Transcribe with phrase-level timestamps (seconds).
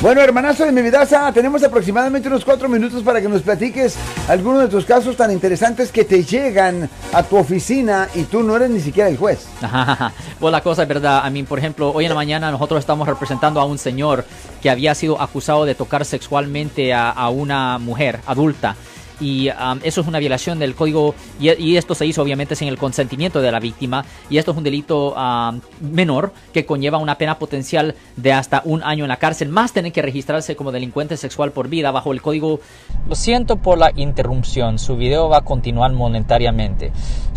[0.00, 3.96] Bueno, hermanazo de mi vida, tenemos aproximadamente unos cuatro minutos para que nos platiques
[4.28, 8.54] algunos de tus casos tan interesantes que te llegan a tu oficina y tú no
[8.54, 9.48] eres ni siquiera el juez.
[10.38, 11.22] pues la cosa es verdad.
[11.24, 14.24] A mí, por ejemplo, hoy en la mañana nosotros estamos representando a un señor
[14.62, 18.76] que había sido acusado de tocar sexualmente a una mujer adulta
[19.20, 22.78] y um, eso es una violación del código y, esto se hizo obviamente sin el
[22.78, 24.04] consentimiento de la víctima.
[24.30, 28.82] Y esto es un delito um, menor que conlleva una pena potencial de hasta un
[28.82, 29.48] año en la cárcel.
[29.48, 32.60] Más tener que registrarse como delincuente sexual por vida bajo el código.
[33.08, 34.78] Lo siento por la interrupción.
[34.78, 36.92] Su video va a continuar monetariamente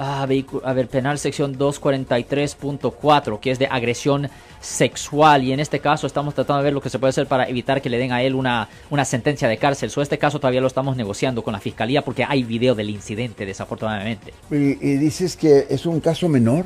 [0.00, 5.42] Ah, a ver, penal sección 243.4, que es de agresión sexual.
[5.42, 7.82] Y en este caso estamos tratando de ver lo que se puede hacer para evitar
[7.82, 9.90] que le den a él una, una sentencia de cárcel.
[9.90, 13.44] So, este caso todavía lo estamos negociando con la fiscalía porque hay video del incidente,
[13.44, 14.32] desafortunadamente.
[14.52, 16.64] ¿Y, dices que es un caso menor?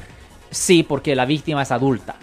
[0.50, 2.16] Sí, porque la víctima es adulta.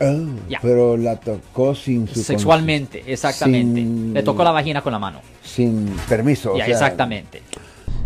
[0.00, 0.26] Oh,
[0.62, 3.84] pero la tocó sin su Sexualmente, exactamente.
[4.14, 5.20] Le tocó la vagina con la mano.
[5.42, 6.56] Sin permiso.
[6.56, 7.42] exactamente.